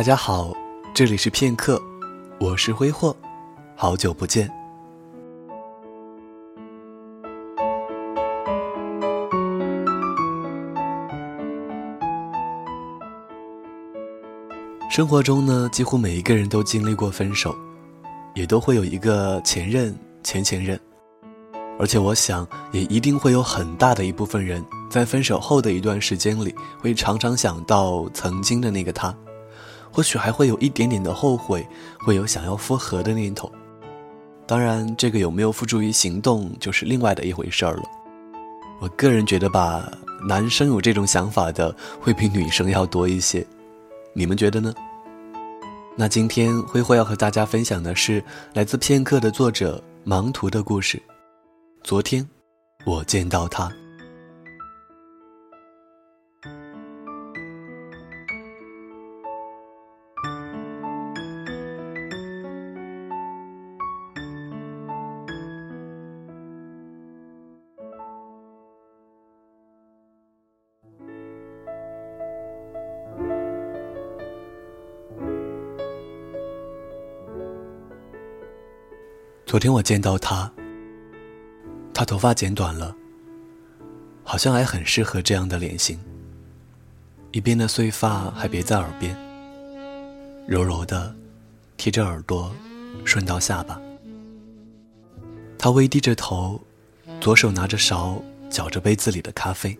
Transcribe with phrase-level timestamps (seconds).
[0.00, 0.56] 大家好，
[0.94, 1.78] 这里是片刻，
[2.38, 3.14] 我是挥霍，
[3.76, 4.50] 好久不见。
[14.90, 17.54] 生活中呢，几乎每一个人都经历过分手，
[18.34, 20.80] 也都会有一个前任、前前任，
[21.78, 29.14] 而且我想，也一定会有很大的一部分人在分手后的一段时间里，会常常想到曾经的那个他。
[29.92, 31.66] 或许还会有一点点的后悔，
[31.98, 33.50] 会有想要复合的念头。
[34.46, 37.82] 当然，这个有没有付诸于行动，就是另外的一回事儿了。
[38.80, 39.90] 我个人觉得吧，
[40.26, 43.46] 男生有这种想法的会比女生要多一些。
[44.12, 44.74] 你们觉得呢？
[45.96, 51.00] 那今天灰灰要和大家分享的是来自片刻的作者盲图的故事。
[51.84, 52.26] 昨天，
[52.84, 53.70] 我见到他。
[79.50, 80.48] 昨天我见到他，
[81.92, 82.94] 他头发剪短了，
[84.22, 85.98] 好像还很适合这样的脸型。
[87.32, 89.12] 一边的碎发还别在耳边，
[90.46, 91.12] 柔柔的
[91.76, 92.54] 贴着耳朵，
[93.04, 93.82] 顺到下巴。
[95.58, 96.60] 他微低着头，
[97.20, 99.76] 左手拿着勺搅着杯子里的咖啡。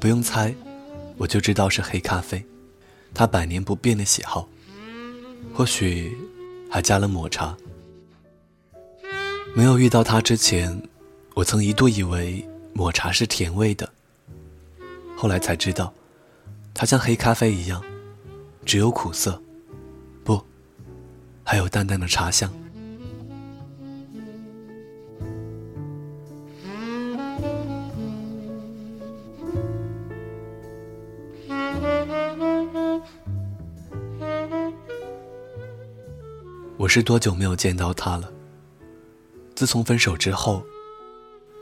[0.00, 0.54] 不用猜，
[1.18, 2.42] 我就知道是黑咖啡，
[3.12, 4.48] 他百年不变的喜好，
[5.52, 6.16] 或许
[6.70, 7.54] 还加了抹茶。
[9.52, 10.80] 没有遇到他之前，
[11.34, 13.88] 我曾一度以为抹茶是甜味的。
[15.16, 15.92] 后来才知道，
[16.72, 17.82] 它像黑咖啡一样，
[18.64, 19.40] 只有苦涩，
[20.24, 20.40] 不，
[21.44, 22.50] 还有淡淡的茶香。
[36.78, 38.32] 我是多久没有见到他了？
[39.60, 40.64] 自从分手之后，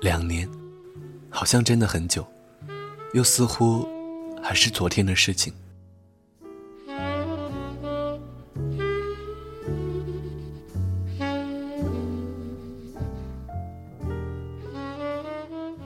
[0.00, 0.50] 两年，
[1.30, 2.26] 好像真的很久，
[3.12, 3.88] 又似乎
[4.42, 5.54] 还是昨天的事情。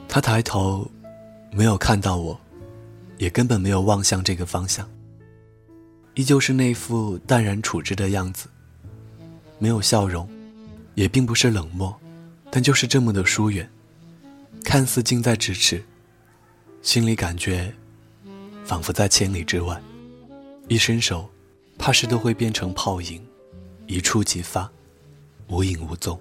[0.07, 0.89] 他抬头，
[1.51, 2.41] 没有看到我，
[3.19, 4.89] 也根本没有望向这个方向，
[6.15, 8.49] 依旧是那副淡然处之的样子，
[9.59, 10.27] 没有笑容。
[10.99, 11.97] 也并不是冷漠，
[12.51, 13.71] 但就是这么的疏远，
[14.65, 15.81] 看似近在咫尺，
[16.81, 17.73] 心里感觉
[18.65, 19.81] 仿佛在千里之外。
[20.67, 21.29] 一伸手，
[21.77, 23.25] 怕是都会变成泡影，
[23.87, 24.69] 一触即发，
[25.47, 26.19] 无影无踪。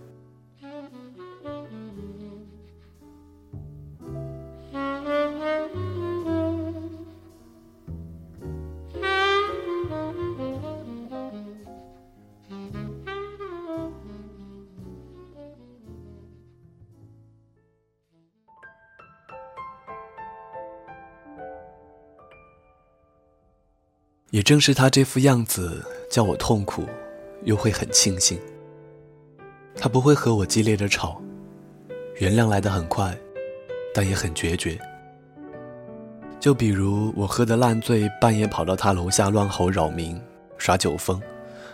[24.31, 26.84] 也正是他这副样子，叫我痛苦，
[27.44, 28.39] 又会很庆幸。
[29.75, 31.22] 他不会和我激烈的吵，
[32.16, 33.16] 原谅来的很快，
[33.94, 34.78] 但也很决绝。
[36.39, 40.21] 就比如我喝得烂醉，半夜跑到他楼下乱吼扰民，
[40.59, 41.19] 耍酒疯，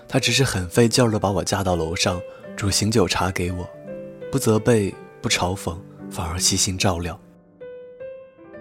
[0.07, 2.21] 他只是很费劲儿的把我架到楼上，
[2.57, 3.69] 煮醒酒茶给我，
[4.31, 5.77] 不责备，不嘲讽，
[6.09, 7.19] 反而悉心照料。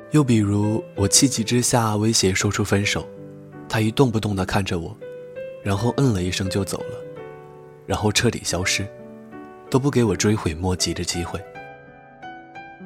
[0.09, 3.07] 又比如我气急之下威胁说出分手。
[3.73, 4.95] 他一动不动地看着我，
[5.63, 7.03] 然后嗯了一声就走了，
[7.87, 8.85] 然后彻底消失，
[9.67, 11.43] 都不给我追悔莫及的机会。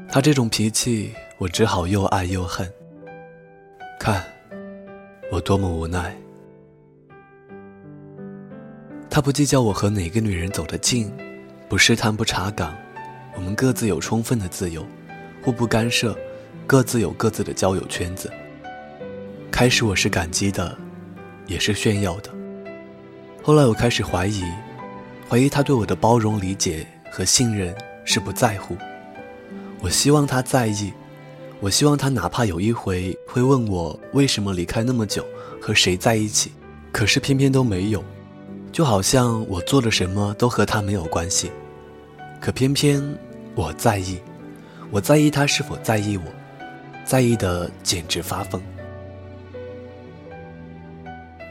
[0.08, 2.72] 他这种脾气，我只好又爱又恨。
[4.00, 4.24] 看，
[5.30, 6.16] 我多么无奈。
[9.10, 11.12] 他不计较我和哪个女人走得近，
[11.68, 12.74] 不试探不查岗，
[13.36, 14.88] 我们各自有充分的自由，
[15.44, 16.18] 互不干涉，
[16.66, 18.32] 各自有各自的交友圈子。
[19.52, 20.78] 开始我是感激的，
[21.48, 22.30] 也是炫耀的。
[23.42, 24.44] 后来我开始怀疑，
[25.28, 28.78] 怀疑他对我的包容、理解和信任是不在乎。
[29.80, 30.94] 我希望他在意，
[31.60, 35.26] 我希望他哪怕有一回会问我为什么离开那么久，
[35.60, 36.52] 和谁在一起，
[36.92, 38.04] 可是偏偏都没有，
[38.72, 41.52] 就好像我做了什么都和他没有关系。
[42.40, 43.02] 可偏偏
[43.56, 44.20] 我在意，
[44.92, 46.24] 我在意他是否在意我，
[47.04, 48.62] 在意的简直发疯。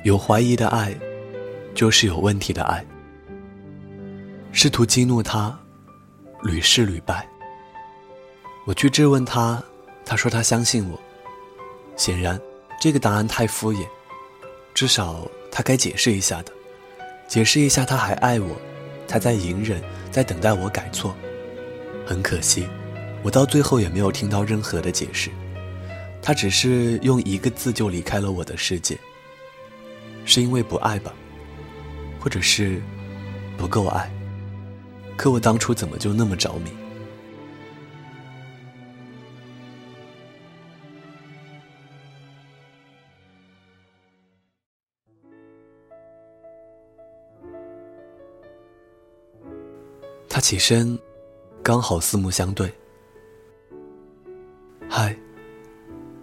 [0.06, 0.96] 有怀疑的爱，
[1.74, 2.86] 就是有问题的爱。
[4.52, 5.58] 试图激怒他，
[6.44, 7.28] 屡试屡败。
[8.66, 9.60] 我去质问他，
[10.04, 11.00] 他说他相信我。
[11.96, 12.40] 显然，
[12.80, 13.84] 这个答案太敷衍。
[14.74, 16.52] 至少他该解释一下的，
[17.26, 18.56] 解释一下他还爱我，
[19.08, 19.82] 他在隐忍，
[20.12, 21.16] 在等待我改错。
[22.06, 22.68] 很可惜，
[23.24, 25.32] 我到最后也没有听到任何的解释。
[26.22, 28.96] 他只是用一个字就离开了我的世界。
[30.26, 31.14] 是因为不爱吧，
[32.20, 32.82] 或者是
[33.56, 34.10] 不够爱？
[35.16, 36.70] 可我当初怎么就那么着迷？
[50.28, 50.98] 他起身，
[51.62, 52.70] 刚好四目相对。
[54.86, 55.16] 嗨，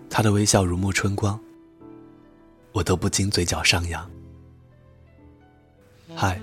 [0.08, 1.40] 他的微笑如沐春光。
[2.74, 4.10] 我都不禁嘴角上扬。
[6.16, 6.40] 嗨，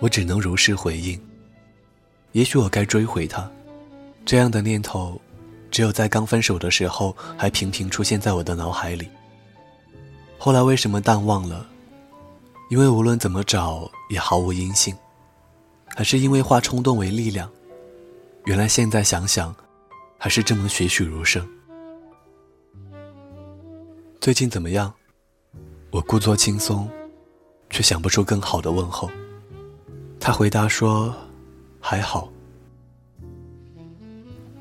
[0.00, 1.20] 我只能如实回应。
[2.32, 3.50] 也许我该追回他，
[4.26, 5.20] 这样的念头，
[5.70, 9.08] 只有在刚分手的时候还频频出现在我的脑海里。
[10.36, 11.66] 后来为什么淡忘了？
[12.70, 14.94] 因为无论怎么找也毫无音信，
[15.96, 17.50] 还是因为化冲动为力量？
[18.44, 19.54] 原来现在想想，
[20.18, 21.46] 还是这么栩栩如生。
[24.20, 24.92] 最近怎么样？
[25.90, 26.90] 我故作轻松，
[27.70, 29.08] 却想不出更好的问候。
[30.18, 31.14] 他回答说
[31.80, 32.28] ：“还好。”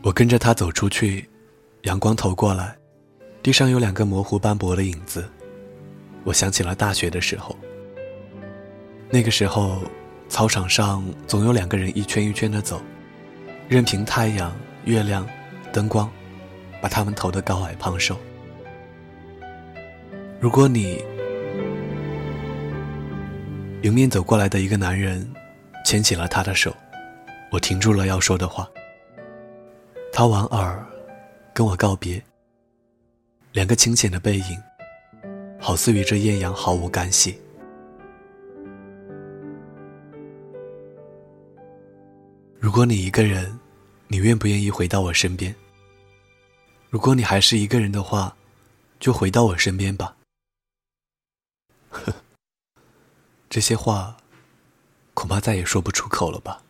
[0.03, 1.27] 我跟着他走出去，
[1.81, 2.77] 阳光投过来，
[3.41, 5.27] 地上有两个模糊斑驳的影子。
[6.23, 7.57] 我想起了大学的时候，
[9.09, 9.81] 那个时候
[10.29, 12.79] 操场上总有两个人一圈一圈的走，
[13.67, 14.55] 任凭太阳、
[14.85, 15.27] 月亮、
[15.73, 16.09] 灯光
[16.79, 18.15] 把他们投得高矮胖瘦。
[20.39, 21.03] 如果你
[23.81, 25.27] 迎面走过来的一个男人
[25.83, 26.71] 牵起了他的手，
[27.51, 28.69] 我停住了要说的话。
[30.13, 30.85] 他莞尔
[31.53, 32.21] 跟我告别，
[33.51, 34.61] 两个清浅的背影，
[35.59, 37.39] 好似与这艳阳毫无干系。
[42.59, 43.59] 如果你一个人，
[44.07, 45.53] 你愿不愿意回到我身边？
[46.91, 48.35] 如果你还是一个人的话，
[48.99, 50.13] 就回到我身边吧。
[52.05, 52.13] 呵，
[53.49, 54.17] 这些话
[55.13, 56.61] 恐怕再也说不出口了吧。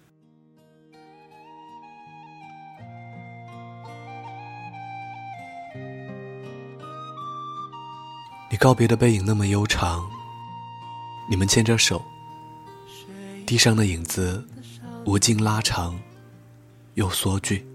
[8.50, 10.10] 你告别的背影那么悠长，
[11.30, 12.02] 你们牵着手，
[13.46, 14.48] 地上的影子
[15.06, 16.00] 无尽拉长，
[16.94, 17.68] 又缩聚。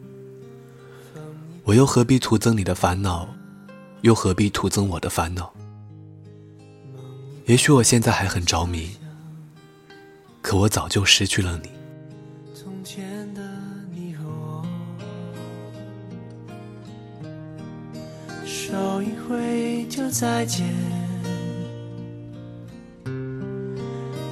[1.64, 3.28] 我又何必徒增你的烦恼，
[4.00, 5.52] 又何必徒增我的烦恼？
[7.46, 8.90] 也许我现在还很着迷，
[10.40, 11.70] 可我早就失去了你。
[12.54, 13.04] 从前
[13.34, 13.42] 的
[13.90, 14.64] 你和我，
[18.46, 20.72] 手一挥就再见，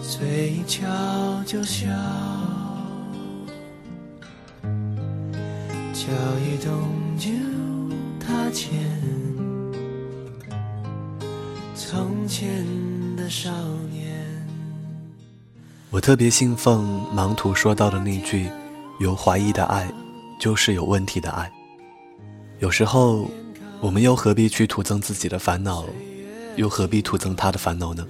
[0.00, 0.86] 嘴一翘
[1.44, 1.88] 就笑，
[5.92, 6.06] 脚
[6.38, 6.88] 一动
[7.18, 7.28] 就
[8.24, 8.70] 踏前，
[11.74, 12.89] 从前。
[13.30, 13.48] 少
[13.92, 14.10] 年。
[15.90, 18.50] 我特别信奉盲图说到的那句
[18.98, 19.88] ：“有怀疑的爱，
[20.40, 21.50] 就是有问题的爱。”
[22.58, 23.30] 有时候，
[23.80, 25.84] 我们又何必去徒增自己的烦恼，
[26.56, 28.04] 又何必徒增他的烦恼呢？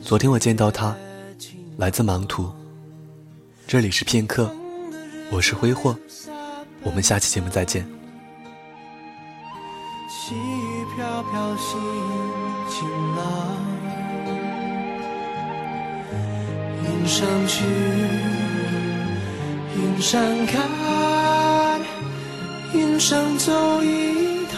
[0.00, 0.96] 昨天我见到他，
[1.76, 2.48] 来自盲图。
[3.66, 4.50] 这里是片刻，
[5.32, 5.94] 我是挥霍。
[6.88, 7.86] 我们下期节目再见。
[10.08, 11.78] 细雨飘飘心
[12.66, 13.22] 晴朗
[16.82, 17.64] 云上去
[19.76, 21.80] 云上看
[22.72, 24.56] 云上走一趟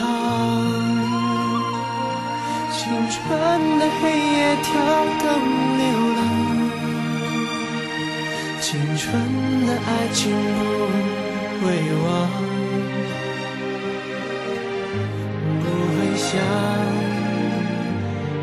[2.71, 4.71] 青春的黑夜跳
[5.19, 5.27] 动
[5.79, 5.85] 流
[6.17, 6.21] 浪
[8.61, 11.30] 青春的爱情不
[11.61, 11.67] 会
[12.03, 12.09] 忘，
[15.61, 16.31] 不会想，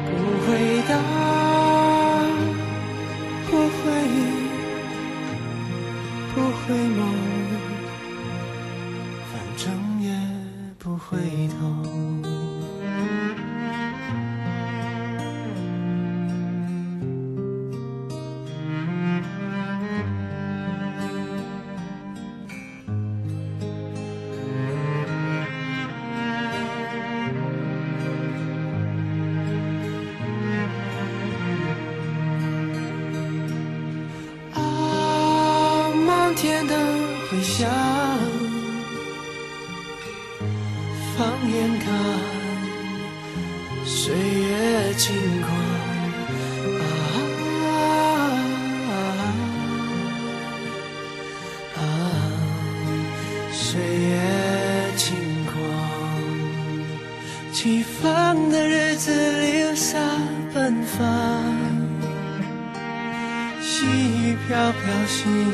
[0.05, 0.13] 不
[0.45, 0.47] 会
[0.88, 0.91] 答，
[3.50, 3.86] 不会，
[6.36, 7.01] 不会梦，
[37.38, 37.70] 回想，
[41.15, 41.94] 放眼看，
[43.86, 45.13] 岁月轻
[45.44, 45.56] 狂。
[51.75, 51.79] 啊，
[53.51, 54.20] 岁月
[54.96, 55.13] 轻
[55.46, 55.56] 狂，
[57.53, 60.00] 起风的日子流洒
[60.56, 61.06] 奔放，
[63.62, 65.53] 细雨飘飘心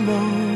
[0.00, 0.55] 梦，